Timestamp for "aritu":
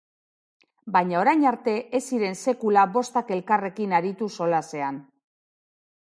3.99-4.31